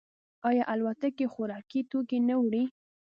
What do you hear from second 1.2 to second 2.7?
خوراکي توکي نه وړي؟